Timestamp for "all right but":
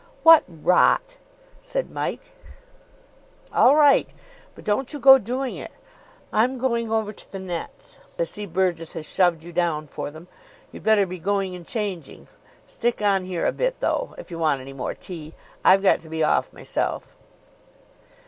3.53-4.63